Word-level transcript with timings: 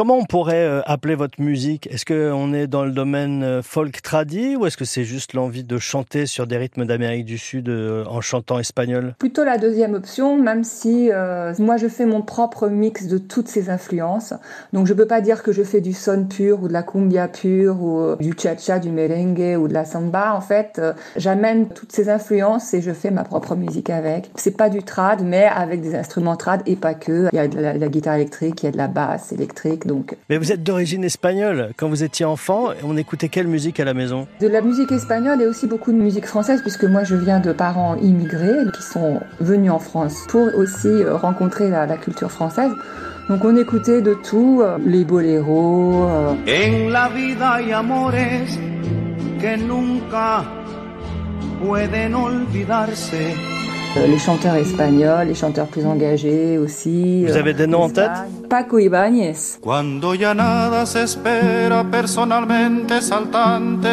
Comment 0.00 0.16
on 0.16 0.24
pourrait 0.24 0.64
euh, 0.64 0.80
appeler 0.86 1.14
votre 1.14 1.42
musique? 1.42 1.86
Est-ce 1.88 2.06
qu'on 2.06 2.54
est 2.54 2.66
dans 2.66 2.86
le 2.86 2.90
domaine 2.90 3.42
euh, 3.42 3.60
folk 3.60 4.00
tradi 4.00 4.56
ou 4.56 4.64
est-ce 4.64 4.78
que 4.78 4.86
c'est 4.86 5.04
juste 5.04 5.34
l'envie 5.34 5.62
de 5.62 5.76
chanter 5.76 6.24
sur 6.24 6.46
des 6.46 6.56
rythmes 6.56 6.86
d'Amérique 6.86 7.26
du 7.26 7.36
Sud 7.36 7.68
euh, 7.68 8.06
en 8.06 8.22
chantant 8.22 8.58
espagnol? 8.58 9.14
Plutôt 9.18 9.44
la 9.44 9.58
deuxième 9.58 9.92
option, 9.92 10.38
même 10.38 10.64
si 10.64 11.10
moi 11.58 11.76
je 11.76 11.86
fais 11.86 12.06
mon 12.06 12.22
propre 12.22 12.68
mix 12.68 13.08
de 13.08 13.18
toutes 13.18 13.48
ces 13.48 13.68
influences. 13.68 14.32
Donc 14.72 14.86
je 14.86 14.94
peux 14.94 15.06
pas 15.06 15.20
dire 15.20 15.42
que 15.42 15.52
je 15.52 15.62
fais 15.62 15.82
du 15.82 15.92
son 15.92 16.24
pur 16.24 16.62
ou 16.62 16.68
de 16.68 16.72
la 16.72 16.82
cumbia 16.82 17.28
pure 17.28 17.82
ou 17.82 18.16
du 18.18 18.32
cha-cha, 18.34 18.78
du 18.78 18.90
merengue 18.90 19.58
ou 19.60 19.68
de 19.68 19.74
la 19.74 19.84
samba. 19.84 20.32
En 20.34 20.40
fait, 20.40 20.80
j'amène 21.16 21.68
toutes 21.68 21.92
ces 21.92 22.08
influences 22.08 22.72
et 22.72 22.80
je 22.80 22.92
fais 22.92 23.10
ma 23.10 23.24
propre 23.24 23.54
musique 23.54 23.90
avec. 23.90 24.30
C'est 24.36 24.56
pas 24.56 24.70
du 24.70 24.82
trad, 24.82 25.22
mais 25.22 25.44
avec 25.44 25.82
des 25.82 25.94
instruments 25.94 26.36
trad 26.36 26.62
et 26.64 26.76
pas 26.76 26.94
que. 26.94 27.28
Il 27.32 27.36
y 27.36 27.38
a 27.38 27.48
de 27.48 27.60
la, 27.60 27.88
guitare 27.88 28.14
électrique, 28.14 28.62
il 28.62 28.66
y 28.66 28.68
a 28.70 28.72
de 28.72 28.78
la 28.78 28.88
basse 28.88 29.32
électrique. 29.32 29.84
Donc. 29.90 30.16
Mais 30.28 30.38
vous 30.38 30.52
êtes 30.52 30.62
d'origine 30.62 31.02
espagnole. 31.02 31.72
Quand 31.76 31.88
vous 31.88 32.04
étiez 32.04 32.24
enfant, 32.24 32.68
on 32.84 32.96
écoutait 32.96 33.28
quelle 33.28 33.48
musique 33.48 33.80
à 33.80 33.84
la 33.84 33.92
maison? 33.92 34.28
De 34.40 34.46
la 34.46 34.60
musique 34.60 34.92
espagnole 34.92 35.42
et 35.42 35.48
aussi 35.48 35.66
beaucoup 35.66 35.90
de 35.90 35.96
musique 35.96 36.26
française, 36.26 36.60
puisque 36.62 36.84
moi 36.84 37.02
je 37.02 37.16
viens 37.16 37.40
de 37.40 37.52
parents 37.52 37.96
immigrés 37.96 38.58
qui 38.76 38.82
sont 38.84 39.20
venus 39.40 39.72
en 39.72 39.80
France 39.80 40.14
pour 40.28 40.46
aussi 40.54 40.86
euh, 40.86 41.16
rencontrer 41.16 41.68
la, 41.70 41.96
culture 41.96 42.30
française. 42.30 42.70
Donc 43.28 43.44
on 43.44 43.56
écoutait 43.56 44.00
de 44.00 44.14
tout, 44.14 44.60
euh, 44.62 44.78
les 44.86 45.04
boléros. 45.04 46.04
Euh. 46.08 46.34
En 46.46 46.88
la 46.88 47.08
vida 47.08 47.54
hay 47.54 47.72
amores 47.72 48.48
que 49.40 49.56
nunca 49.56 50.44
pueden 51.60 52.14
olvidarse. 52.14 53.59
Euh, 53.96 54.06
les 54.06 54.18
chanteurs 54.18 54.54
espagnols, 54.54 55.26
les 55.26 55.34
chanteurs 55.34 55.66
plus 55.66 55.84
engagés 55.84 56.58
aussi. 56.58 57.24
Vous 57.26 57.36
avez 57.36 57.52
des 57.54 57.66
noms 57.66 57.82
en 57.82 57.90
tête 57.90 58.10
Paco 58.48 58.78
Ibáñez. 58.78 59.58
Cuando 59.60 60.14
ya 60.14 60.32
nada 60.32 60.86
se 60.86 61.02
espera 61.02 61.84
personalmente 61.90 63.00
saltante 63.02 63.88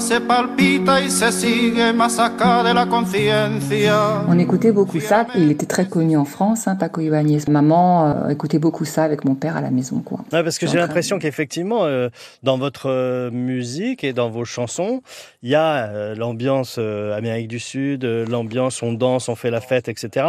se 0.00 0.20
palpita 0.20 1.00
y 1.00 1.10
se 1.10 1.30
sigue 1.32 1.92
más 1.94 2.18
acá 2.18 2.62
de 2.62 2.74
la 2.74 2.86
conciencia. 2.86 4.24
On 4.28 4.38
écoutait 4.38 4.72
beaucoup 4.72 5.00
ça. 5.00 5.26
Il 5.34 5.50
était 5.50 5.66
très 5.66 5.86
connu 5.86 6.16
en 6.16 6.24
France, 6.24 6.68
hein, 6.68 6.76
Paco 6.76 7.00
Ibáñez. 7.00 7.44
Maman 7.48 8.06
euh, 8.06 8.28
écoutait 8.28 8.58
beaucoup 8.58 8.84
ça 8.84 9.04
avec 9.04 9.24
mon 9.24 9.34
père 9.34 9.56
à 9.56 9.60
la 9.60 9.70
maison, 9.70 10.00
quoi. 10.00 10.18
Ouais, 10.32 10.42
parce 10.42 10.58
que 10.58 10.66
j'ai 10.66 10.76
l'impression 10.76 11.18
qu'effectivement, 11.18 11.84
euh, 11.84 12.08
dans 12.42 12.58
votre 12.58 12.90
euh, 12.90 13.30
musique 13.30 14.04
et 14.04 14.12
dans 14.12 14.28
vos 14.28 14.44
chansons, 14.44 15.00
il 15.42 15.50
y 15.50 15.54
a 15.54 16.14
l'ambiance 16.14 16.78
Amérique 16.78 17.48
du 17.48 17.58
Sud, 17.58 18.04
l'ambiance 18.04 18.82
on 18.82 18.92
danse, 18.92 19.28
on 19.28 19.36
fait 19.36 19.50
la 19.50 19.60
fête, 19.60 19.88
etc. 19.88 20.26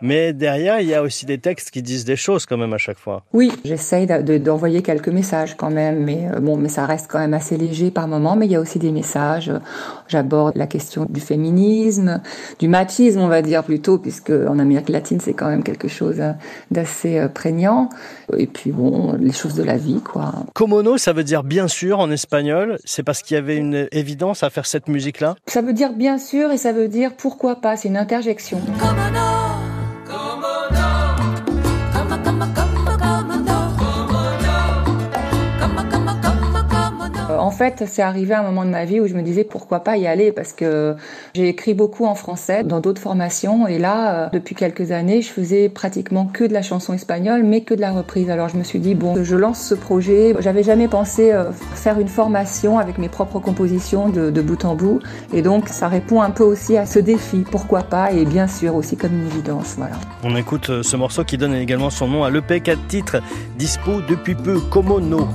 Mais 0.00 0.32
derrière, 0.32 0.80
il 0.80 0.88
y 0.88 0.94
a 0.94 1.02
aussi 1.02 1.26
des 1.26 1.38
textes 1.38 1.70
qui 1.70 1.82
disent 1.82 2.04
des 2.04 2.16
choses 2.16 2.46
quand 2.46 2.56
même 2.56 2.72
à 2.72 2.78
chaque 2.78 2.98
fois. 2.98 3.24
Oui, 3.32 3.50
j'essaye 3.64 4.06
d'envoyer 4.06 4.82
quelques 4.82 5.08
messages 5.08 5.56
quand 5.56 5.70
même, 5.70 6.04
mais 6.04 6.28
bon, 6.40 6.56
mais 6.56 6.68
ça 6.68 6.84
reste 6.86 7.06
quand 7.10 7.18
même 7.18 7.34
assez 7.34 7.56
léger 7.56 7.90
par 7.90 8.08
moment. 8.08 8.36
Mais 8.36 8.46
il 8.46 8.52
y 8.52 8.56
a 8.56 8.60
aussi 8.60 8.77
des 8.78 8.92
messages. 8.92 9.52
J'aborde 10.08 10.56
la 10.56 10.66
question 10.66 11.06
du 11.08 11.20
féminisme, 11.20 12.20
du 12.58 12.68
machisme, 12.68 13.20
on 13.20 13.28
va 13.28 13.42
dire 13.42 13.62
plutôt, 13.64 13.98
puisque 13.98 14.30
en 14.30 14.58
Amérique 14.58 14.88
latine, 14.88 15.20
c'est 15.20 15.34
quand 15.34 15.48
même 15.48 15.62
quelque 15.62 15.88
chose 15.88 16.22
d'assez 16.70 17.18
euh, 17.18 17.28
prégnant. 17.28 17.88
Et 18.36 18.46
puis 18.46 18.70
bon, 18.70 19.14
les 19.18 19.32
choses 19.32 19.54
de 19.54 19.62
la 19.62 19.76
vie, 19.76 20.00
quoi. 20.00 20.32
Comono, 20.54 20.98
ça 20.98 21.12
veut 21.12 21.24
dire 21.24 21.44
bien 21.44 21.68
sûr 21.68 21.98
en 21.98 22.10
espagnol. 22.10 22.78
C'est 22.84 23.02
parce 23.02 23.22
qu'il 23.22 23.34
y 23.34 23.38
avait 23.38 23.56
une 23.56 23.88
évidence 23.92 24.42
à 24.42 24.50
faire 24.50 24.66
cette 24.66 24.88
musique-là? 24.88 25.36
Ça 25.46 25.62
veut 25.62 25.72
dire 25.72 25.92
bien 25.92 26.18
sûr 26.18 26.50
et 26.50 26.56
ça 26.56 26.72
veut 26.72 26.88
dire 26.88 27.12
pourquoi 27.16 27.56
pas. 27.56 27.76
C'est 27.76 27.88
une 27.88 27.96
interjection. 27.96 28.60
en 28.82 29.67
fait, 37.58 37.84
c'est 37.88 38.02
arrivé 38.02 38.34
à 38.34 38.40
un 38.40 38.42
moment 38.44 38.64
de 38.64 38.70
ma 38.70 38.84
vie 38.84 39.00
où 39.00 39.08
je 39.08 39.14
me 39.14 39.22
disais 39.22 39.42
pourquoi 39.42 39.80
pas 39.80 39.96
y 39.96 40.06
aller? 40.06 40.30
Parce 40.30 40.52
que 40.52 40.94
j'ai 41.34 41.48
écrit 41.48 41.74
beaucoup 41.74 42.06
en 42.06 42.14
français 42.14 42.62
dans 42.62 42.78
d'autres 42.78 43.02
formations 43.02 43.66
et 43.66 43.78
là, 43.78 44.26
euh, 44.26 44.28
depuis 44.32 44.54
quelques 44.54 44.92
années, 44.92 45.22
je 45.22 45.28
faisais 45.28 45.68
pratiquement 45.68 46.26
que 46.26 46.44
de 46.44 46.52
la 46.52 46.62
chanson 46.62 46.94
espagnole, 46.94 47.42
mais 47.42 47.62
que 47.62 47.74
de 47.74 47.80
la 47.80 47.90
reprise. 47.90 48.30
Alors 48.30 48.48
je 48.48 48.56
me 48.56 48.62
suis 48.62 48.78
dit 48.78 48.94
bon, 48.94 49.22
je 49.22 49.36
lance 49.36 49.60
ce 49.60 49.74
projet. 49.74 50.34
J'avais 50.38 50.62
jamais 50.62 50.86
pensé 50.86 51.32
euh, 51.32 51.50
faire 51.74 51.98
une 51.98 52.08
formation 52.08 52.78
avec 52.78 52.96
mes 52.96 53.08
propres 53.08 53.40
compositions 53.40 54.08
de, 54.08 54.30
de 54.30 54.40
bout 54.40 54.64
en 54.64 54.76
bout 54.76 55.00
et 55.34 55.42
donc 55.42 55.68
ça 55.68 55.88
répond 55.88 56.22
un 56.22 56.30
peu 56.30 56.44
aussi 56.44 56.76
à 56.76 56.86
ce 56.86 57.00
défi. 57.00 57.44
Pourquoi 57.50 57.82
pas? 57.82 58.12
Et 58.12 58.24
bien 58.24 58.46
sûr 58.46 58.76
aussi 58.76 58.96
comme 58.96 59.14
une 59.14 59.26
évidence. 59.26 59.74
Voilà. 59.76 59.96
On 60.22 60.36
écoute 60.36 60.70
euh, 60.70 60.82
ce 60.84 60.96
morceau 60.96 61.24
qui 61.24 61.36
donne 61.36 61.54
également 61.54 61.90
son 61.90 62.06
nom 62.06 62.22
à 62.22 62.30
l'EP 62.30 62.60
4 62.60 62.86
titres 62.86 63.16
dispo 63.56 64.00
depuis 64.08 64.36
peu, 64.36 64.60
Como 64.60 65.00
No. 65.00 65.26